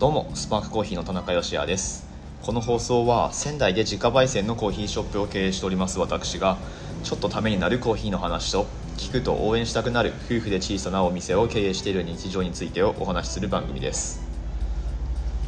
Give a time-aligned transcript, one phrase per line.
[0.00, 2.08] どうもスパークコーヒーの田中芳也です。
[2.40, 6.56] この放送は仙台で自家焙煎のコーヒーショップを経営しております私が
[7.04, 8.64] ちょっとためになるコーヒーの話と
[8.96, 14.22] 聞くと応援したくなる夫婦で小さなお店を経営している日常についてをお話しする番組です。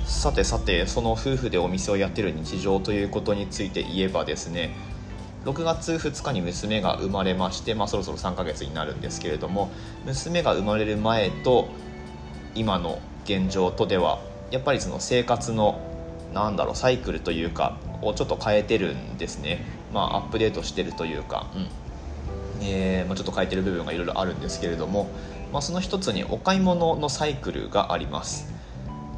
[0.04, 4.74] さてさてその夫婦でお店をやっている日常ということについて言えばですね
[5.46, 9.70] 6月2日に娘が生まれまして、まあ、そろそろ3ヶ月になるんですけれども
[10.04, 11.68] 娘が生まれる前と
[12.54, 14.20] 今の現状とでは
[14.52, 15.80] やっぱりその生活の
[16.32, 21.68] なんだろうサイクルというかをちょっと変えてるんですね、まあ、アップデートしてるというか、うん。
[22.64, 25.10] えーまあ、ちょっと変えてる部分がいろいろあるんですけれども、
[25.52, 28.52] まあ、その一つにお買い物のサイクルがあります。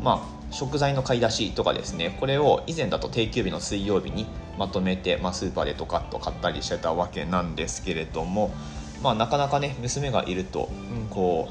[0.03, 2.17] まあ食材の買い出しとかですね。
[2.21, 4.27] これを以前だと定休日の水曜日に
[4.57, 8.55] まとめて、まあ、スーパーでとかっと買ったりしてたわけなんですけれども、
[9.03, 11.49] まあ、なかなかね娘がいると、うん、こ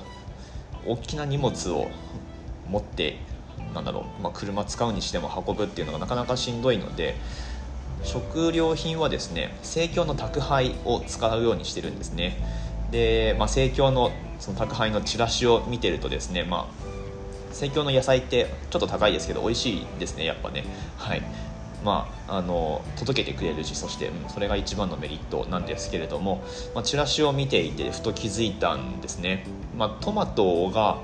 [0.87, 1.89] う大きな荷物を
[2.69, 3.17] 持って
[3.73, 7.15] なんだろう、まあ、車使うにしても運ぶっていうのがなかなかしんどいので
[8.03, 12.37] 食料品はですね生協の宅配を使うようにしてるんですね。
[12.91, 16.65] で、まあ、生協のその宅配のチラシを見てるとですね、まあ、
[17.51, 20.65] 生協の野菜ってちょっと高いですけど美味しいですねやっぱね。
[20.97, 21.21] はい。
[21.83, 26.41] まあ、あの届けてくれるしそして、うん、それが一番のメリットなんですけれども、
[26.73, 29.45] まあ、チラシを見ていてふと気づいたんですね、
[29.77, 30.99] まあ、トマトが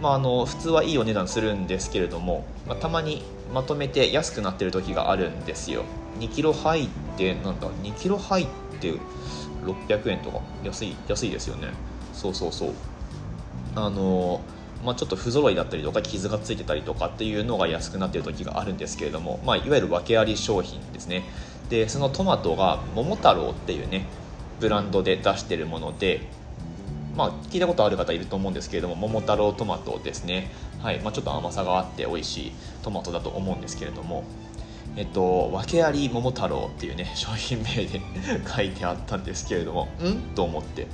[0.00, 5.84] まあ、あの普通はいいお値段するんですけれども、まあ、たまにまとめて安くなってる時があるんですよ。
[6.18, 8.46] 2キロ入ってなんだ2キロ入っ
[8.80, 8.92] て
[9.64, 10.40] 600円とか。
[10.64, 11.68] 安い安いですよね。
[12.12, 12.72] そうそうそう。
[13.74, 14.40] あの
[14.84, 21.24] まあ、ちょっと不揃いだったりとか傷がついてたりとかっていうのが安くなってる時があるんですけれども、まあ、いわゆる訳あり商品ですね。
[21.68, 24.06] でそのトマトが桃太郎っていうね
[24.60, 26.28] ブランドで出してるもので
[27.18, 31.00] まあ、聞いたことある方いると思うんですけれども桃太郎トマトですね、はい。
[31.00, 32.52] まあ、ちょっと甘さがあって美味しい
[32.84, 34.22] トマトだと思うんですけれども。
[34.96, 38.00] えっと、訳あり桃太郎っていうね 商品名で
[38.48, 40.34] 書いてあったんですけれどもん？
[40.34, 40.86] と思って。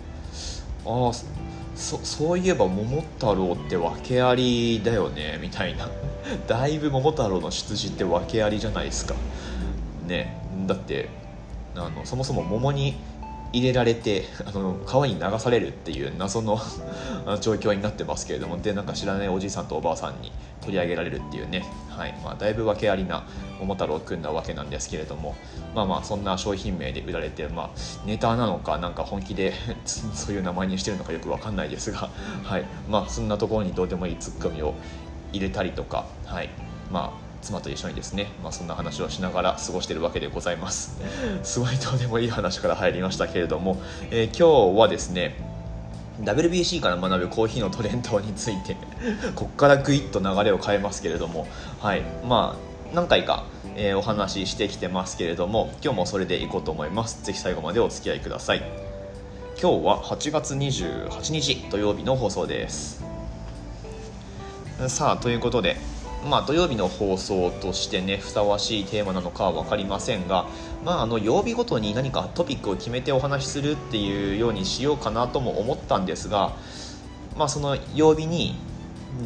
[0.86, 1.12] ああ
[1.74, 5.88] そそういえば桃太郎って訳ありだよねみたいな。
[6.48, 9.14] だいぶ桃太郎の出自って訳ありじゃないですか。
[10.06, 10.36] ね。
[10.66, 11.08] だって
[11.76, 12.94] あのそもそも桃に
[13.54, 16.58] 入れられてあの川に流されるっていう謎の
[17.40, 22.14] 状況になってますけれどもでなんか知らないおじいさんとおばあさんに取り上げられるっていうね、はい。
[22.24, 23.24] まあ、だいぶ訳ありな
[23.60, 25.36] 桃太郎くんなわけなんですけれども
[25.74, 27.70] まあまあそんな商品名で売られて、まあ、
[28.04, 29.52] ネタなのかなんか本気で
[29.86, 32.10] そういう名前にしてるのかよく分かんないですが、
[32.42, 32.64] はい。
[32.88, 34.74] まあ、そんなところにどうでもいいツッコミを
[35.32, 36.50] 入れたりとか、はい。
[36.90, 40.98] まあ、妻と一緒にですね、まあ、そんな話をしながら過ごしているわけでございます。
[41.42, 45.36] すごいどうでもいい話から入りましたけれども、えー、今日はですね
[46.22, 48.76] WBC から学ぶコーヒーのトレンドについて
[49.34, 51.46] ここからぐいっと流れを変えますけれども
[51.80, 52.02] はい。
[52.26, 53.44] まあ何回か、
[53.76, 57.22] えー、お話ししてきてますけれども今日もそれでいこうと思います。
[57.24, 58.62] ぜひ最後までお付き合いください。
[59.60, 63.04] 今日は8月28日土曜日の放送です。
[64.88, 65.76] さあということで
[66.24, 70.46] まあ、土曜日の放送としてねふさわしいテーマなのかは分かりませんが、
[70.84, 76.56] まあ、あの曜日ごとに何かトピックを決めてお話しするっていうようにしようかなとも思ったんですが、
[77.36, 78.56] まあ、その曜日に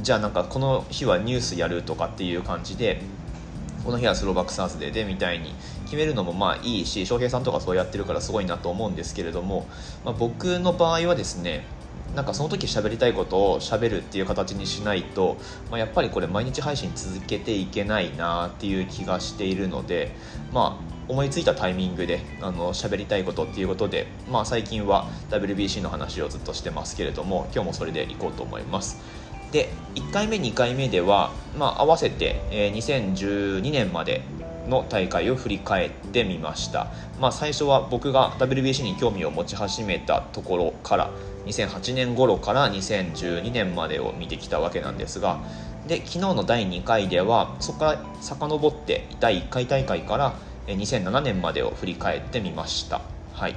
[0.02, 3.00] じゃあなんかこの日はニュースやるとかっていう感じで
[3.84, 5.54] この日は Throwback Thursday でみたいに
[5.84, 9.66] 決めるのもまあいいし翔平さんとかそうやってるからすごいなと思うんですけれども、
[10.04, 11.64] まあ、僕の場合はですね
[12.14, 15.36] なんかその時喋りたいことを喋るっていう形にしないと、
[15.70, 20.14] まあ、やっぱりこれ毎日配信続けていけないなっていう気がしているので、
[20.52, 28.98] まあ、思いついたタイミングであの喋りたいことっていうことで、まあ、最近は WBC の話をずっとしてますけれども今日もそれでいこうと思います。
[29.52, 34.22] で1回目2回目では、まあ、合わせて、えー、2012年まで
[34.68, 36.88] の大会を振り返ってみました、
[37.18, 41.10] まあ、最初は僕が WBC に興味を持ち始めたところから
[41.46, 45.40] 2008年頃から2012年までを見てきたわけなんですが
[45.86, 50.34] で昨日の第2回ではそこから遡って第1回大会から
[50.66, 53.00] 2007年までを振り返ってみました。
[53.32, 53.56] はい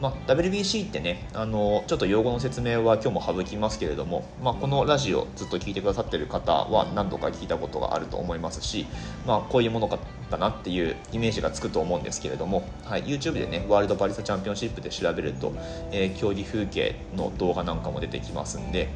[0.00, 8.86] まあ、WBC ってねあのちょっと用語の説明は今日も省きますけれども、まあ、このラジオずっと聞いてくださってる方は何度か聞いたことがあると思いますし、
[9.26, 9.98] まあ、こういうもの
[10.30, 15.52] だなっていうイメージがつくと思うんですけれども、はい、YouTube でねワールドバリスタチャンピオンシップで調べると、
[15.92, 18.88] えー、競技風景の動画なんかも出てきますんで、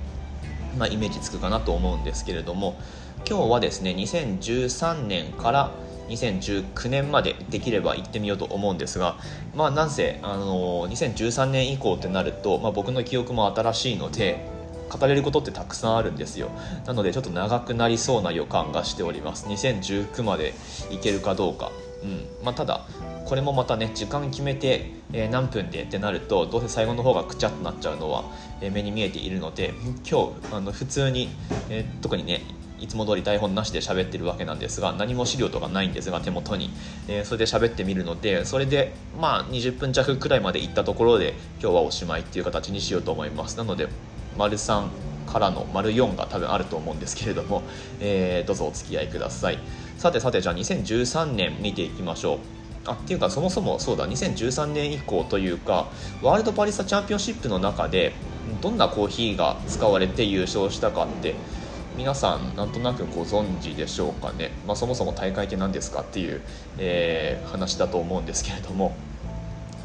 [0.79, 2.81] まあ、イメージつくかなと思うんですけれども
[3.29, 5.71] 今日はですね2013年から
[6.09, 9.17] 2019年までできれば行ってみようと思うんですが、
[9.55, 14.47] まあ、なんせ、あの2013年以降ってなると、まあ、僕の記憶も新しいので
[14.91, 16.51] 語れることってたくさんあるんですよ。
[16.87, 19.47] なのでちょっと長くなりそうな予感がしております。
[19.47, 20.55] 2019まで
[20.91, 21.73] いけるかどうか。
[22.03, 22.27] うん。
[22.45, 22.87] まあ、ただ
[23.25, 28.25] これもまたね時間決めて、えー、何分でってなるとどうせ最後の方がくちゃっとなっちゃうのは、
[28.61, 29.73] えー、目に見えているので
[30.09, 31.31] 今日あの普通に、
[31.71, 32.43] えー、特にね
[32.85, 36.71] いつも通り台本なしで喋ってるわけなんですが何も資料とかないんですが手元に、
[37.09, 41.33] えー、それで喋ってみるのでそれでまあ20分弱くらいまで行ったところで
[41.63, 43.57] 今日はおしまいっていう形にしようと思います。
[43.57, 43.89] なので
[44.37, 44.89] 丸3
[45.27, 47.63] からの丸4が多分あると思うんですけれども、
[48.01, 49.59] えー、どうぞお付き合いください。
[49.97, 52.39] さてさてじゃあ2013年見ていきましょう。
[52.87, 54.07] あっていうかそもそもそうだ。
[54.07, 55.89] 2013年以降というか
[56.21, 58.13] ワールドパリスタチャンピオンシップの中で
[58.61, 61.35] どんなコーヒーが使われて優勝したかって
[61.97, 66.41] 皆さんなんとなくご存知でしょうかね、まあ、そもそも大会って何ですかっていう、
[66.79, 68.97] えー、話だと思うんですけれども、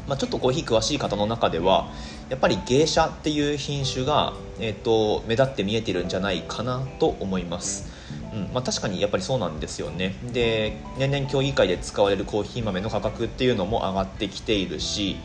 [0.08, 1.88] まあ、ちょっとコーヒー詳しい方の中では
[2.28, 7.88] やっぱり芸者っていう品種が、えーと、目立って見えてるんじゃないかなと思います。
[8.32, 8.50] うん。
[8.52, 10.14] まあ、確かにやっぱりそうなんですよね。
[10.32, 15.16] で年々競技会で使われるコーヒー豆の価格っていうのも上がってきているし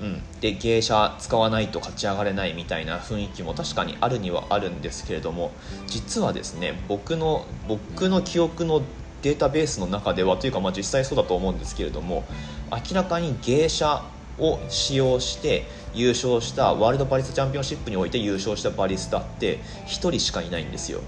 [0.00, 5.50] うん、で芸者使わないと勝ち上がれないみたいな雰囲気も確かにあるにはあるんですけれども
[5.86, 8.82] 実はですね僕の僕の記憶の
[9.22, 12.24] データベースの中ではというかまあ実際そうだと思うんですけれども
[12.70, 14.04] 明らかに芸者
[14.38, 15.64] を使用して
[15.94, 21.00] 優勝したワールドパリスタチャンピオンシップにおいて優勝したバリスタって1人しかいないんですよ。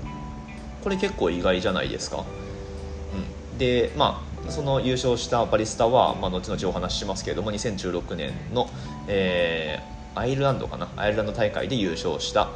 [0.83, 2.25] これ結構意外じゃないですか、
[3.53, 8.69] うん、でまあその優勝したバリスタは、まあ、後々お話ししますけれども2016年の、
[9.09, 12.51] えー、アイルランドかなアイルランド大会で優勝した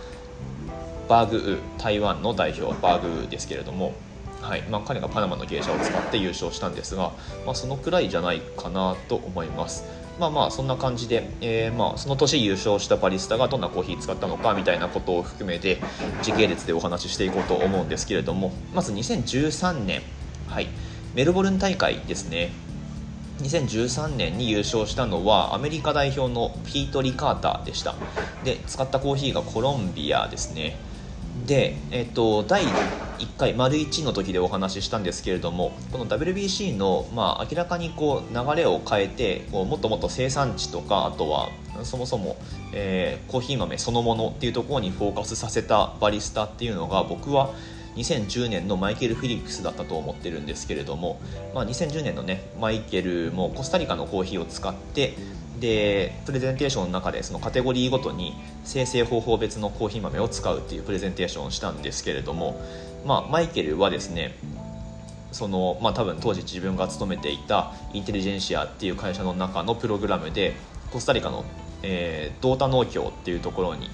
[1.08, 3.94] バーグー台湾の代表バーグーですけれども、
[4.40, 7.12] はいまあ、彼がパナマの芸者を使って優勝したんですが、
[7.44, 9.84] まあ、そのくらいじゃないかなと思います。
[10.18, 15.80] まあまあそんな感じで、えー、まあその年優勝したバリスタがどんなコーヒー使ったのかみたいなことを含めて
[16.22, 20.02] 時系列でお話ししていこうと思うんですけれどもまず2013年
[20.48, 20.68] はい。
[21.14, 22.50] メルボルン大会ですね。
[23.40, 27.94] 2013年に優勝したのはアメリカ代表のピート・リカーターでした。
[28.44, 30.76] で使ったコーヒーがコロンビアですね。
[31.46, 41.50] で、えっと、第1回丸1の時でお話ししたんですけれどもこの WBC の、まあ、明らかにこう流れを変えてこうもっともっと生産地とかあとは
[41.82, 42.36] そもそも、
[42.72, 47.52] えー、コーヒー豆そのものっていうところにフォーカスさせたバリスタっていうのが僕は
[47.96, 51.20] 2010年のマイケル・フィリップスだったと思ってるんですけれども、
[51.54, 55.14] まあ、2010年のねマイケルもコスタリカのコーヒーを使って
[55.60, 62.60] でプレゼンテーションの中でそのカテゴリーごとに生成方法別のコーヒー豆を使うっていうプレゼンテーションをしたんですけれども、
[63.06, 64.36] まあ、マイケルはですね
[65.34, 70.54] そのまあ、多分当時自分が勤めていたインテリジェンシアっていう会社の中のプログラムで
[70.92, 71.44] コスタリカの、
[71.82, 73.90] えー、ドータ農協っていうところに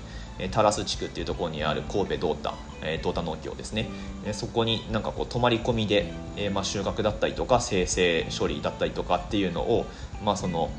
[0.48, 3.88] タラス地区っていうところにある神戸ドータ、えー、ドータ農協ですね、
[4.24, 9.86] えそこになんかこう泊まり込みで、えー、まあ、収穫だったりとか生成処理だったりとかっていうのを、
[10.24, 10.70] まあ、その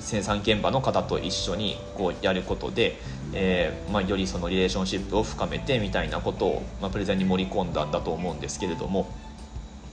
[0.00, 2.98] 生産現場の方と一緒にこうやることで、
[3.34, 9.10] えー、まあ、よりそのリレーションシップを深めてみたいなことを、まあ、プレゼンに盛り込んだんだと思うんですけれども、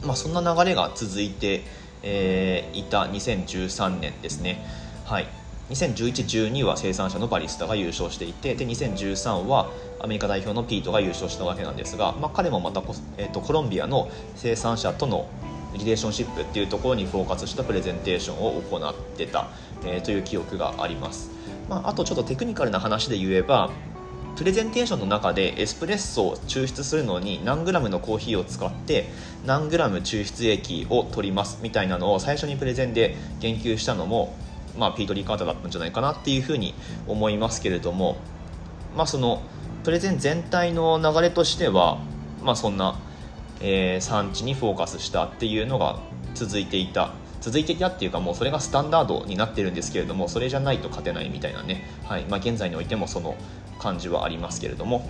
[0.03, 1.63] まあ、そんな流れが続いて、
[2.03, 4.63] えー、いた2013年ですね。
[5.05, 5.38] はい
[5.69, 9.69] 2011-12は生産者のバリスタが優勝していてで2013は
[9.99, 15.29] アメリカ代表のピートが優勝したわけなんですが、まあ、彼もまたコ,、えーと、コロンビアの生産者との
[15.77, 19.49] リレーションシップっていうところにフォーカスしたプレゼンテーションを行ってた、
[19.85, 21.29] えー、という記憶があります、
[21.69, 23.69] まあ、あとちょっとテクニカルな話で言えば
[24.35, 29.09] プレゼンテーションの中でエスプレッソを抽出するのに何グラムのコーヒーを使って
[29.45, 34.33] 何グラム抽出液を取りますみたいなのを最初にプレゼンで言及したのも
[34.77, 36.73] まあ、ピートリー・カーターだったんじゃないかなっていうふうに
[37.07, 38.17] 思いますけれども、
[38.95, 39.41] まあ、その
[39.83, 41.99] プレゼン全体の流れとしては、
[42.43, 42.99] まあ、そんな、
[43.61, 45.99] えー、産地にフォーカスしたっていうのが
[46.33, 53.35] 続いていた続いていたっていうかもうそれがスタンダードになってるんですけれどもそれじゃないと勝てないみたいなね、はいまあ、現在においてもその
[53.79, 55.09] 感じはありますけれども、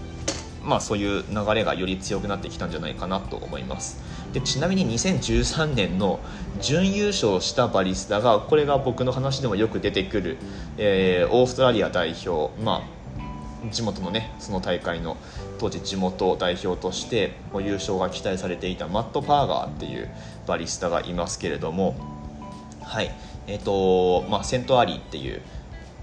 [0.64, 4.02] まあ、そういう流れがより強くなってきたんじゃないかなと思います。
[4.34, 6.20] でちなみに2013年の
[6.62, 10.38] 準優勝したバリスタがこれが僕の話でもよく出てくる、
[10.78, 15.18] えー、オーストラリア代表、まあ、地元のねその大会の
[15.58, 20.10] 当時地元代表として優勝が期待されていたマット・パーガーっていう
[20.46, 21.96] バリスタがいますけれども
[22.84, 23.12] はい。
[23.48, 25.42] えーとまあ、セントアリーっていう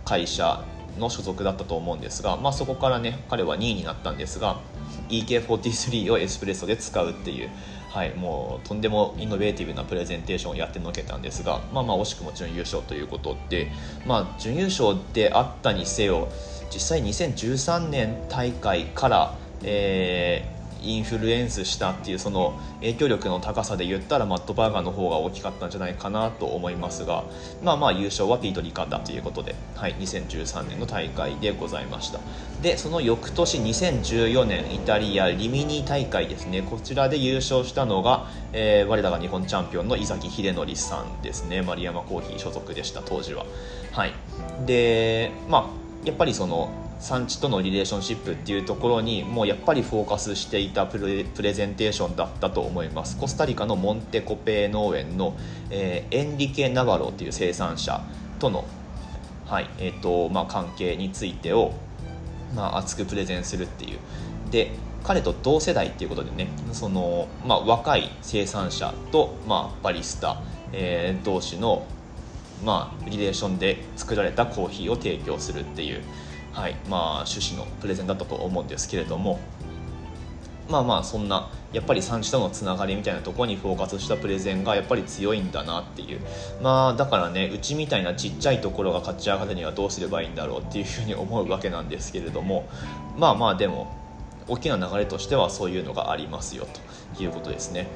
[0.05, 0.65] 会社
[0.99, 4.61] の所属だったと思うんですが、まあ、そこからね彼は2位になったんですが
[5.09, 7.50] EK43 をエスプレッソで使うっていう、
[7.91, 13.71] はい、もうとんでもイノベーティブなプレゼンテーションをやってのけたんですが、まあ、まあ惜しくも準優勝ということで、
[14.07, 16.29] まあ、準優勝であったにせよ
[16.73, 20.56] 実際2013年大会から、えー
[20.87, 27.25] インフルエンスしたっていうその影響力の高さで言ったらマット・バーガーの方が大きかったんじゃないかなと思いますが
[27.62, 32.21] まあまあ優勝はピート・リカだということで、はい、2013年の大会でございました
[32.62, 36.62] でその翌年2014年イタリアリミニ大会ですね。
[36.62, 41.61] こちらで優勝したのが、えー、我らが日本チャンピオンの伊崎秀則さんですね。
[41.62, 43.45] 丸山コーヒー所属でした当時は。
[43.93, 44.12] はい。
[44.64, 53.19] でまあやっぱりその産地とのリレーションシップっていうところにもうやっぱりフォーカスしていたプレゼンテーションだったと思います。
[53.19, 55.37] コスタリカのモンテコペ農園の、
[55.71, 58.00] えー、エンリケ・ナバロっていう生産者
[58.38, 58.65] との、
[59.47, 61.73] はいえーとまあ、関係についてを、
[62.55, 63.99] まあ、熱くプレゼンするっていう。
[64.50, 64.73] で
[65.05, 71.87] 彼と同世代っていうことでねその、まあ、若い生産者と、まあ、バリスタ、えー、同士の、
[72.65, 76.03] まあ、リレーションで作られたコーヒーを提供するっていう。
[76.57, 79.39] はいまあ、趣旨のプレゼンだったと思うんですけれども
[80.71, 86.21] まあまあそんなやっぱり産地とのつながりみたいなところにフォーカスしたプレゼンがやっぱり強いんだなっていう
[86.63, 92.67] まあだからねうちみたいなちっちゃいところが勝ち上がるにはどうすればいいんだろうっていうふうに思うわけなんですけれども
[93.19, 93.95] まあまあでも
[94.49, 96.67] 大きな流れとしてはそういうのがありますよ
[97.15, 97.87] ということですね。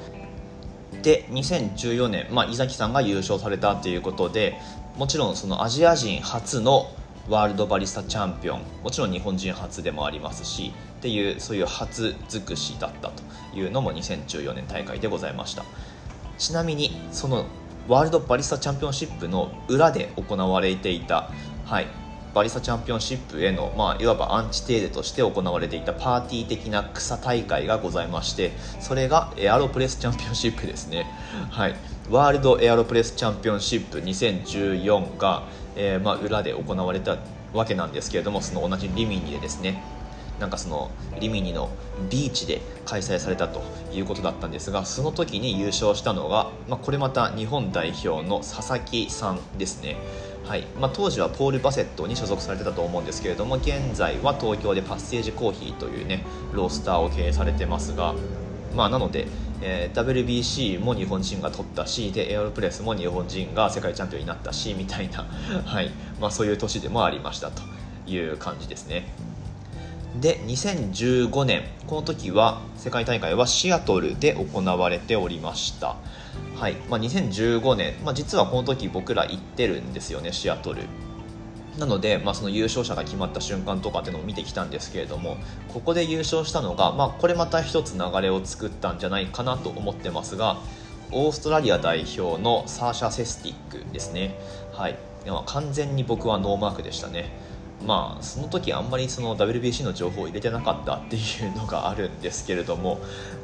[1.01, 4.59] で2014年、まあ、伊崎さんが優勝されたということで
[4.97, 6.91] もちろんそのアジア人初の
[7.31, 13.23] ワールドバリスタチャンピオンもちろん日本人初でもありますしっていうそういう初尽くしだったと
[13.57, 15.63] いうのも2014年大会でございました。
[16.37, 17.45] ちなみにその
[17.87, 21.29] ワールドバリスタチャンピオンシップの裏で行われていた、
[21.65, 21.87] はい、
[22.33, 31.05] バリスタチャンピオンシップへの、まあ、いわばアンチテーゼとして行われていたパーティー的な草大会がございましてそれがエアロプレスチャンピオンシップですね、
[31.49, 31.75] はい、
[32.11, 35.43] ワールドエアロプレスチャンピオンシップ2014が
[35.75, 37.17] えー、まあ、裏で行われた
[37.53, 39.83] わけなんですけれどもその同じリミニでですね
[40.39, 40.89] なんかその
[41.19, 41.69] リミニの
[42.09, 43.61] ビーチで開催されたと
[43.93, 49.97] いうことだったんですがその時に優勝したのが、まあ、これまた日本代表の佐々木さんですね。
[50.43, 58.15] はいまあ、当時はポール・バセットに所属されてたと思うんですけれども現在は東京でパッセージコーヒーというねロースターを経営されてますが、
[58.75, 59.27] まあ、なので、
[59.61, 65.25] えー、WBC も日本人が取ったしでエアロプレスも日本人が世界チャンピオンになったしみたいな、
[65.65, 65.91] はい。
[66.19, 67.61] まあ、そういう年でもありましたと
[68.07, 69.05] いう感じですね。
[70.19, 75.95] で2015年この時は世界大会はシアトルで行われておりました、
[76.57, 76.75] はい。
[76.89, 80.83] まあ、2015年、まあ、実はこの時僕ら行ってるんですよねシアトル。
[81.77, 85.37] なので、まあ、その優勝者が決まった瞬間とかっていうのを見てきたんですけれども
[85.69, 90.57] ここで優勝したのが、まあ、これまた一つ流れを作ったんじゃないかなと思ってますが
[91.11, 94.37] オーストラリア代表のサーシャ・セスティックですね、
[94.73, 94.97] はい、
[95.45, 97.51] 完全に僕はノーマークでしたね。
[97.85, 102.99] まあその時あんまりその WBC の情報を入れてなかったっていうのがあるんですけれども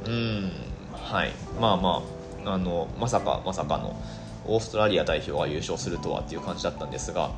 [0.05, 0.51] うん。
[0.93, 1.31] はい。
[1.59, 2.03] まあま
[2.45, 3.99] ああのまさかまさかの。
[4.47, 7.31] オーストラリア代表が優勝するとはっていう感じだったんですが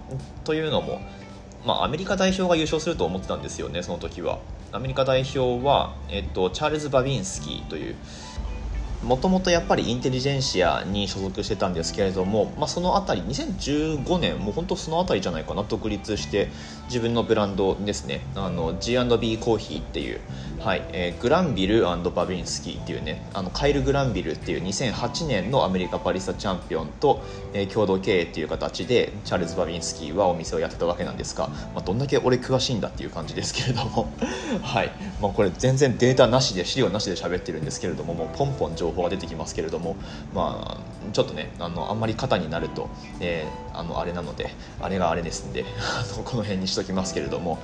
[0.44, 1.01] というのも、
[1.66, 4.39] まあ、アメリカ代表が優勝すると思ってたんですよねその時は。
[4.72, 7.96] アメリカ代表は、えっと、チャールズ・バビンスキーという
[9.03, 16.50] もともとやっぱりインテリジェンシアに所属してたんですけれども、まあ、その辺り2015年もう本当その辺りじゃないかな独立して
[16.88, 18.22] 自分のブランドですね。
[18.36, 20.20] あの G&B コーヒーっていう、
[20.60, 27.22] はいえー、グランビルバビンスキーっていうねあのカイル・グランビルっていう2008年のアメリカパリスタチャンピオンと、
[27.53, 34.12] えー、共同経営っていう形でチャールズ・バビンスキーはお店をやってたわけなんですが、まあ、どんだけ俺詳しいんだっていう感じですけれども
[34.62, 34.91] はい、
[35.22, 39.96] まあ、これ全然データなしで資料なしで喋ってるんですけれどももうポンポン情報が出てきますけれども
[40.34, 44.50] まあちょっとねあのあんまり肩になると、えー、あのあれなので
[44.81, 45.65] あれがあれですんで
[46.25, 47.58] この辺にしときますけれども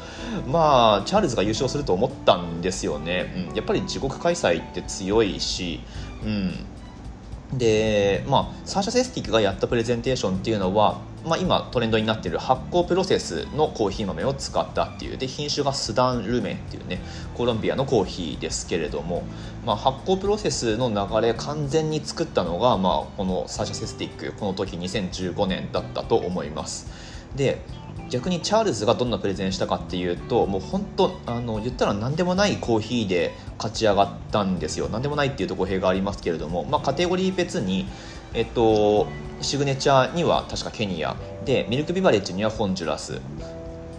[0.48, 5.82] まあチャールズが優勝すると思ったんですよね、うん、やっぱり自国開催って強いし、
[6.24, 15.18] うん、でまあサーシャ・セスティックがやったプレゼンテーションっていうのはまあ、今トレンドになっている発酵プロセスのコーヒー豆を使ったっていう。
[15.18, 17.02] で品種がスダン・ルメンっていうね
[17.36, 19.24] コロンビアのコーヒーですけれども、
[19.66, 26.92] まあ、発酵プロセスの流れ完全に作ったのが、まあ、このサーシャ・セスティックこの時2015年だったと思います。
[27.36, 27.62] で
[28.10, 34.90] 逆にチャールズがどんなプレゼンしたかっていうともう本当あの言ったら何でもないコーヒーで勝ち上がったんですよ。
[34.90, 37.88] 何でもないっていうと語弊がありますけれども、まあ、カテゴリー別に
[38.34, 39.08] えっと
[39.42, 41.16] シグネチャーには確かケニア。
[41.46, 43.22] でミルクビバレッジにはホンジュラス。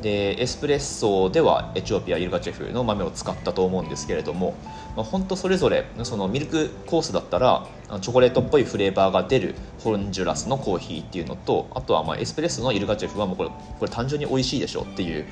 [0.03, 4.55] でエスプレッソではエチオピア・イルガチェフの豆を使ったと思うんですけれども、
[4.95, 7.67] まあ、本当それぞれそのミルクコースだったら
[8.03, 15.27] チョコレートっぽいフレーバーが出るホンジュラスのコーヒーっていうのとあとはまあエスプレッソのイルガチェフはもうこれこれ単純に美味しいでしょっていう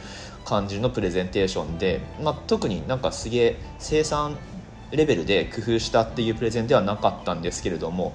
[0.44, 4.36] 感じのプレゼンテーションで、まあ、特になんかすげえ生産
[4.90, 8.14] レベルで工夫したっていうプレゼンではなかったんですけれども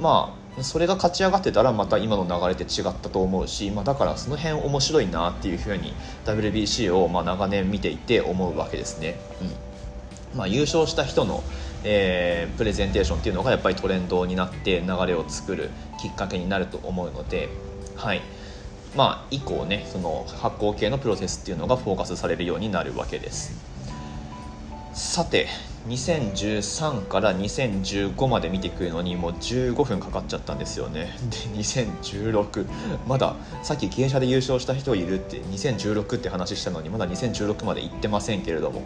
[0.00, 9.18] まあそれが勝ち上がってたらまた今の流れって違ったと思うし、まあ、だからその辺面白いなっていうふうに WBC をまあ長年見ていて思うわけですね。
[9.40, 10.38] うん。
[10.38, 11.42] まあ、優勝した人の
[11.84, 17.48] えー、プレゼンテーションっていうのがやっぱりトレンドになって流れを作るきっかけになると思うので、
[17.96, 18.22] はい。
[18.96, 23.54] まあ、以降ねその発酵系のプロセスっていうのがフォーカスされるようになるわけです。
[25.00, 25.48] さて
[25.88, 31.16] 2013から2015まで見ていくのにもう15分かかっちゃったんですよね。
[31.30, 32.66] で2016
[33.08, 38.82] まださっき傾斜で優勝した人いるって2016って話したのにまだ2016まで行ってませんけれども。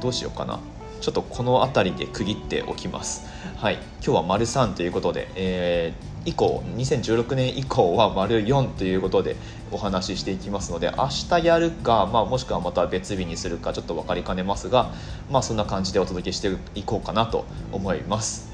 [0.00, 0.58] どうしようかな。
[1.02, 3.26] ちょっとこの辺りで区切っておきます。
[3.56, 3.74] はい。
[4.02, 9.36] 今日は丸3ということで、えー、以降2016年以降は丸4ということで
[9.70, 14.92] お話ししていきますので明日やるか、まあ、もしくはまた別日にするかちょっと分かりかねますが、
[15.30, 18.50] まあ、そんな感じでお届けしていこうかなと思います。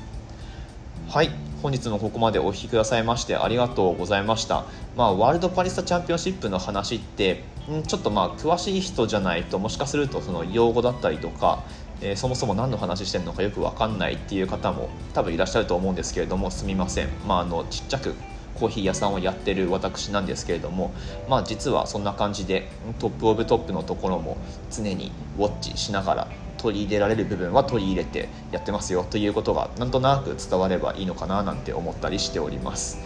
[1.08, 1.30] はい。
[1.62, 4.66] 本日もここまでお聞きくださいましてありがとうございました、
[4.98, 7.42] まあ、ワールドパリスタチャンピオンシップの話って
[7.86, 11.64] ちょっとまあ詳しい人じゃないともしかするとその用語だったりとか
[12.00, 18.14] えー、そもそも何の話してるのかよく分かんないっていう方も多分いらっしゃると思うんですけれどもすみません、まあ、あのちっちゃく
[18.54, 20.92] コーヒー屋さんをやってる私なんですけれども、
[21.28, 24.36] まあ、実はそんな感じでトップオブトップのところも
[24.70, 32.98] 常にウォッチしながら取り入れられる部分は取り入れてやってますよということがなんとなく伝わればいいのかななんて思ったりしております。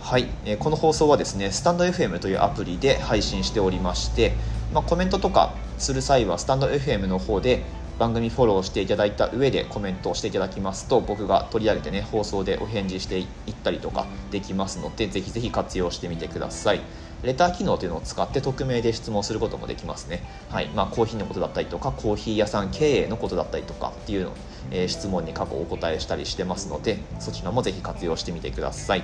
[0.00, 4.34] はい、えー、この放送はですねスタンド FM というアプリで配信しておりまして、
[4.72, 7.64] まあ、コメントとかする際はスタンド FM の方で
[7.98, 13.26] 番組フォローしていただいた上でコメントをしていただきますと僕が取り上げてね放送でお返事していっ
[13.64, 16.80] たりとかできますのでぜひぜひ活用してみてください。
[17.22, 20.68] レター機能というのを使って匿名で質問することもできますね、はい。
[20.68, 24.32] まあ、コーヒーのことだったりとかコーヒー屋さん経営のことだったりとかっていうのを、
[24.70, 29.02] えー、質問に過去お答えしたりしてますのでそちらもぜひ活用してみてください。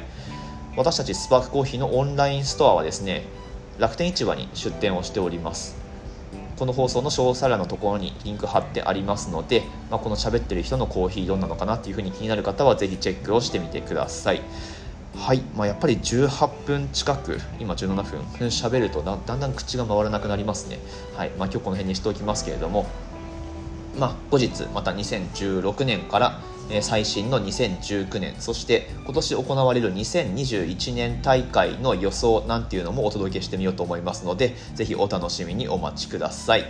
[0.77, 3.25] 私たちスパークコーヒーのオンラインストアはですね
[3.79, 5.82] 楽天市場に出店をしております。
[6.63, 14.41] この放送の詳細欄のところにリンク貼ってありますので、まあ、この喋ってる人のコーヒーどんなのかなっていうふうに気になる方はぜひチェックをしてみてください。
[15.17, 20.79] はい、まあ、やっぱり18分近く、今17分喋るとだんだん口が回らなくなりますね。
[21.17, 22.87] はい、まあ、今日この辺にしておきますけれども、
[23.99, 26.41] まあ、後日また2016年から
[26.81, 36.65] 最新の2019年そして今年行われる2021年大会の予想なんていうのもお届けしてみようと思いますのでぜひお楽しみにお待ちください。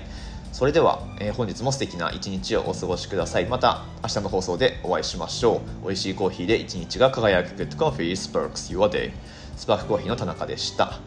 [0.53, 3.47] それでは、えー、本日も素敵な一日をお過ごしください。
[3.47, 5.87] また明日の放送でお会いしましょう。
[5.87, 9.13] 美味しいコーヒーで一日が輝く Good Coffee Sparks Your Day
[9.57, 10.99] スパークコーヒーの田中でした。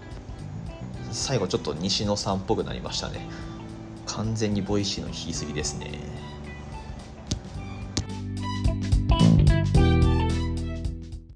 [1.11, 3.27] 最後ちょっと西野さんっぽくなりましたね。
[4.15, 6.14] 完全にボイシーの引きすぎですね。